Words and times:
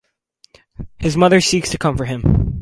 His 0.97 1.15
mother 1.15 1.39
seeks 1.39 1.69
to 1.69 1.77
comfort 1.77 2.05
him. 2.05 2.59